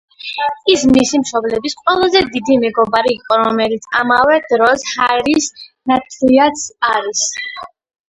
ის 0.75 0.85
მისი 0.95 1.19
მშობლების 1.23 1.75
ყველაზე 1.81 2.23
დიდი 2.31 2.57
მეგობარი 2.65 3.15
იყო, 3.19 3.39
რომელიც 3.43 3.87
ამავე 4.03 4.41
დროს, 4.51 4.89
ჰარის 4.97 5.55
ნათლიაც 5.95 6.69
არის. 6.95 7.33